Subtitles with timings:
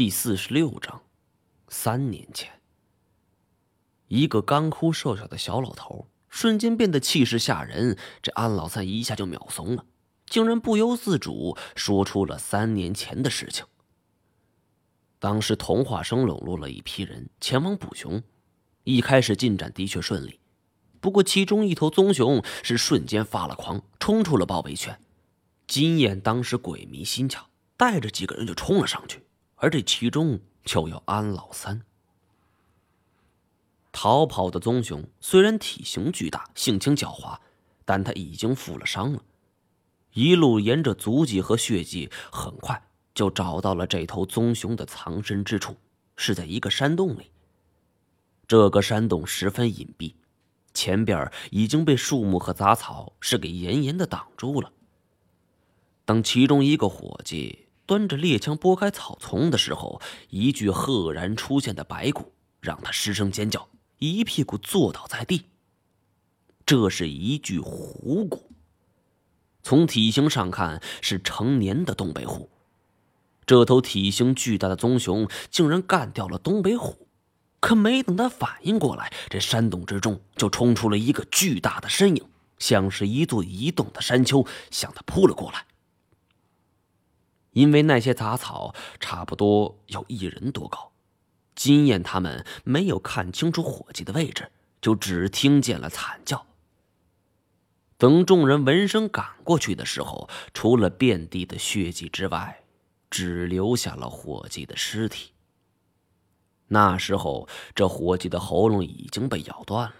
[0.00, 1.02] 第四十六章，
[1.68, 2.50] 三年前，
[4.08, 7.98] 一个干枯瘦小的小老头瞬间变得气势吓人。
[8.22, 9.84] 这安老三一下就秒怂了，
[10.24, 13.66] 竟然不由自主说出了三年前的事情。
[15.18, 18.22] 当时童话生笼络了一批人前往捕熊，
[18.84, 20.40] 一开始进展的确顺利，
[21.02, 24.98] 不过其中一头棕熊是瞬间发了狂，冲出了包围圈。
[25.66, 27.42] 金燕当时鬼迷心窍，
[27.76, 29.22] 带着几个人就冲了上去。
[29.60, 31.82] 而这其中就有安老三。
[33.92, 37.38] 逃跑的棕熊虽然体型巨大、性情狡猾，
[37.84, 39.22] 但他已经负了伤了。
[40.14, 42.82] 一路沿着足迹和血迹，很快
[43.14, 45.76] 就找到了这头棕熊的藏身之处，
[46.16, 47.30] 是在一个山洞里。
[48.48, 50.14] 这个山洞十分隐蔽，
[50.72, 54.72] 前边已经被树木和杂草是给严严的挡住了。
[56.06, 57.66] 等其中一个伙计。
[57.90, 65.46] 端着猎枪拨开草丛的时候，一具赫然出现的白骨让他失声尖叫，一屁股坐倒在地。
[66.64, 68.48] 这是一具虎骨，
[69.64, 72.48] 从体型上看是成年的东北虎。
[73.44, 77.08] 这头体型巨大的棕熊竟然干掉了东北虎，
[77.58, 82.24] 可没等他反应过来，这山洞之中就冲出了一个巨大的身影，
[82.60, 85.66] 像是一座移动的山丘，向他扑了过来。
[87.52, 90.92] 因为那些杂草差不多有一人多高，
[91.54, 96.46] 金燕他们没有看清楚伙计的位置，就只听见了惨叫。
[97.98, 102.62] 等众人闻声赶过去的时候，除了遍地的血迹之外，
[103.10, 105.32] 只留下了伙计的尸体。
[106.68, 109.94] 那时候，这伙计的喉咙已经被咬断了，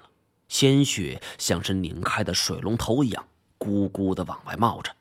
[0.49, 3.27] 鲜血像是拧开的水龙头一样，
[3.59, 4.95] 咕咕的往外冒着。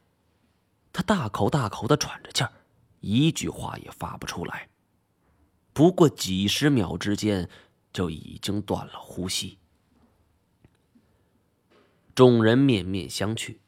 [1.00, 2.52] 他大口大口的喘着气儿，
[3.00, 4.67] 一句话也发不出来。
[5.72, 7.50] 不过几十秒之间，
[7.94, 9.59] 就已经断了呼吸。
[12.14, 13.59] 众人面面相觑。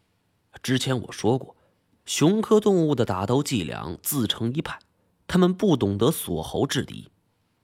[0.61, 1.55] 之前我说过，
[2.03, 4.77] 熊科动物的打斗伎俩自成一派，
[5.25, 7.07] 他们不懂得锁喉制敌。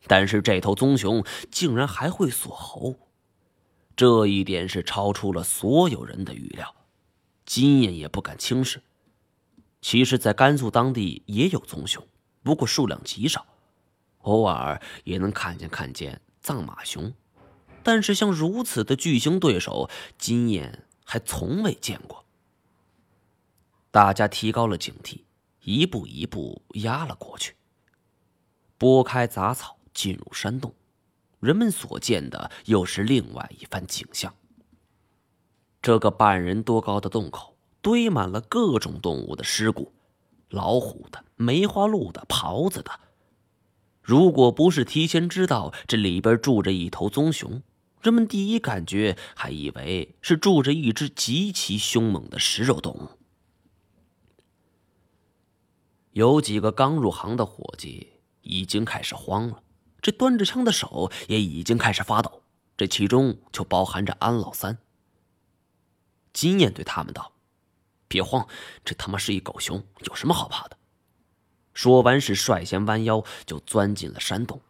[0.08, 2.96] 但是这头棕熊竟然还会锁喉，
[3.98, 6.74] 这一点是超出了所有人的预料。
[7.46, 8.82] 金燕也不敢轻视。
[9.80, 12.06] 其实，在甘肃当地也有棕熊，
[12.44, 13.46] 不过数量极少，
[14.20, 17.14] 偶尔也能看见看见藏马熊，
[17.84, 22.26] 但是像如此的巨型对手，金燕还从未见过。
[23.92, 25.22] 大家提高了警惕，
[25.62, 27.56] 一步一步压了过去，
[28.78, 30.74] 拨开杂草，进入山洞，
[31.40, 34.34] 人们所见的又是另外一番景象。
[35.82, 37.57] 这个半人多高的洞口。
[37.88, 39.94] 堆满了各种动物的尸骨，
[40.50, 42.92] 老虎的、梅花鹿的、狍子的。
[44.02, 47.64] 如果不是提前知道这里边住着一头棕熊，
[48.02, 53.08] 人们第一感觉还以为是住着一只极其凶猛的食肉动物。
[56.12, 59.64] 有几个刚入行的伙计已经开始慌了，
[60.02, 62.44] 这端着枪的手也已经开始发抖。
[62.76, 64.78] 这其中就包含着安老三。
[66.34, 67.32] 金燕对他们道。
[68.08, 68.48] 别慌，
[68.86, 70.78] 这他妈是一狗熊，有什么好怕的？
[71.74, 74.62] 说完，是率先弯腰就钻进了山洞。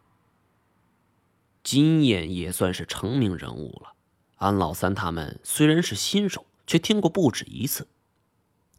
[1.64, 3.94] 金燕也算是成名人物了，
[4.36, 7.88] 安老三他们虽然是新手，却听过不止一次。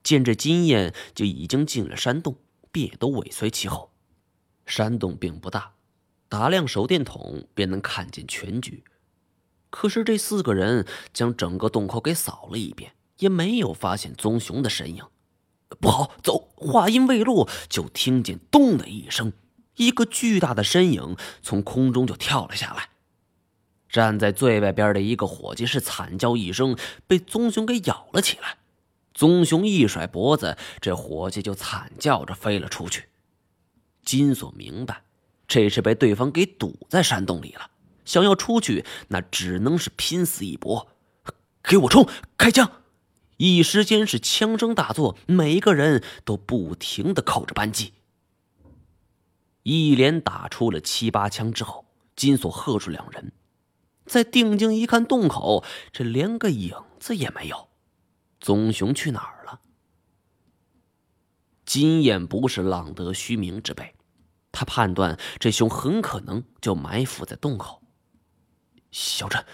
[0.02, 2.36] 见这金燕就已经进了山洞，
[2.72, 3.92] 便也都尾随其后。
[4.64, 5.72] 山洞并不大，
[6.28, 8.84] 打亮手电筒便能看见全局。
[9.70, 12.92] 可是这四个人将整个洞口给扫了一遍。
[13.18, 15.04] 也没有发现棕熊的身影，
[15.80, 16.48] 不好，走！
[16.56, 19.32] 话音未落，就听见“咚”的一声，
[19.76, 22.90] 一个巨大的身影从空中就跳了下来。
[23.88, 28.58] 站在最外边的一个伙计是惨叫一声，被棕熊给咬了起来。
[29.14, 33.08] 棕熊一甩脖子，这伙计就惨叫着飞了出去。
[34.04, 35.02] 金锁明白，
[35.46, 37.70] 这是被对方给堵在山洞里了，
[38.04, 40.88] 想要出去，那只能是拼死一搏。
[41.62, 42.08] 给我冲！
[42.36, 42.70] 开枪！
[43.38, 47.94] 一时间是枪声大作，每个人都不停的扣着扳机。
[49.62, 51.86] 一连打出了七八枪之后，
[52.16, 53.32] 金锁喝住两人，
[54.06, 57.68] 再定睛一看洞口，这连个影子也没有，
[58.40, 59.60] 棕熊去哪儿了？
[61.64, 63.94] 金燕不是浪得虚名之辈，
[64.50, 67.82] 他判断这熊很可能就埋伏在洞口。
[68.90, 69.44] 小陈，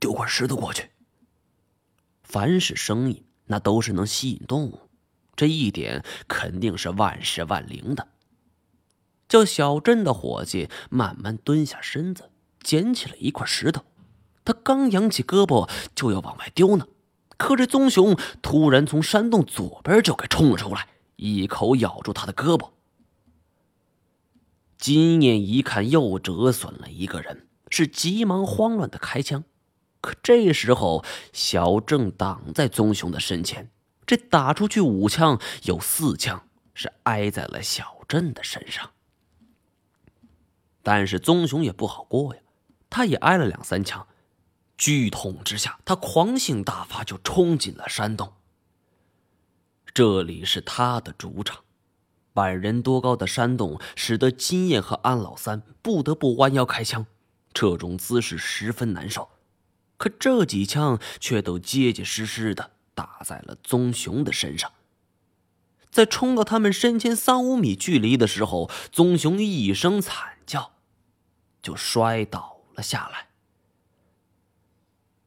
[0.00, 0.90] 丢块石头过去。
[2.30, 4.82] 凡是声音，那都是能吸引动物，
[5.34, 8.06] 这一点肯定是万事万灵的。
[9.28, 12.30] 叫小镇的伙计慢慢蹲下身子，
[12.62, 13.82] 捡起了一块石头。
[14.44, 16.86] 他刚扬起胳膊就要往外丢呢，
[17.36, 20.86] 可这棕熊突然从山洞左边就给冲了出来，
[21.16, 22.70] 一口咬住他的胳膊。
[24.78, 29.42] 金燕一看又折损了一个人，是急忙慌乱的开枪。
[30.00, 33.70] 可这时候，小郑挡在棕熊的身前，
[34.06, 38.90] 这打出去五枪，有四枪是挨在了小郑的身上。
[40.82, 42.40] 但是棕熊也不好过呀，
[42.88, 44.06] 他也挨了两三枪，
[44.78, 48.32] 剧痛之下，他狂性大发，就冲进了山洞。
[49.92, 51.64] 这里是他的主场，
[52.32, 57.04] 百人多高的山洞使得金燕和安老三不得不弯腰开枪，
[57.52, 59.28] 这种姿势十分难受。
[60.00, 64.72] 可这几枪却都结结实实的打在了棕熊的身上。
[65.90, 70.72] 在冲到他们身前三五米距离的时候，棕熊一声惨叫，
[71.60, 73.26] 就摔倒了下来。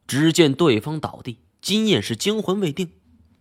[0.07, 2.93] 只见对方倒地，金燕是惊魂未定，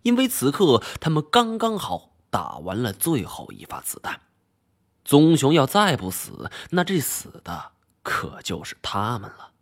[0.03, 4.21] 因为此刻他们刚刚好打完了最后一发子弹。
[5.03, 7.71] 棕熊要再不死，那这死的
[8.03, 9.52] 可就是他们了。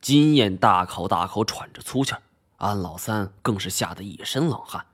[0.00, 2.22] 金燕大口大口喘着粗气儿
[2.56, 4.86] 安老三更是吓得一身冷汗。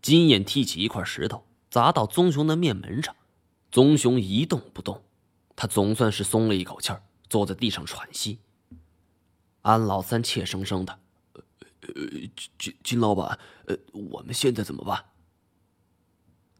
[0.00, 3.14] 金燕提起一块石头砸到棕熊的面门上，
[3.70, 5.02] 棕熊一动不动，
[5.56, 8.38] 他总算是松了一口气儿，坐在地上喘息。
[9.62, 10.98] 安老三怯生生的
[11.34, 11.40] ：“呃，
[12.56, 15.04] 金金老板，呃，我们现在怎么办？”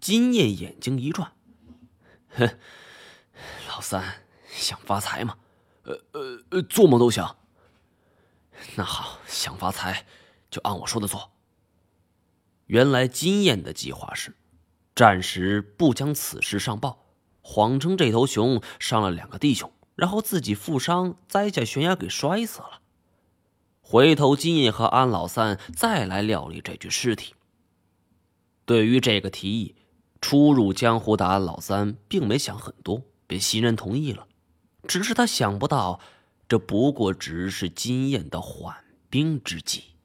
[0.00, 1.32] 金燕眼睛一转
[2.36, 2.58] ：“哼，
[3.68, 5.38] 老三想发财吗？”
[5.84, 7.36] 呃呃呃，做梦都想。
[8.76, 10.06] 那好，想发财，
[10.50, 11.30] 就按我说的做。
[12.66, 14.34] 原来金燕的计划是，
[14.94, 17.06] 暂时不将此事上报，
[17.40, 22.80] 谎称这头熊伤了两个弟兄，然后自己负伤栽下悬崖给摔死了。
[23.80, 27.34] 回头金燕和安老三再来料理这具尸体。
[28.66, 29.76] 对于这个提议，
[30.20, 34.26] 初入江湖的安老三并没想很多，便欣然同意了。
[34.86, 36.00] 只是他想不到，
[36.48, 38.74] 这不过只是金燕的缓
[39.10, 39.97] 兵之计。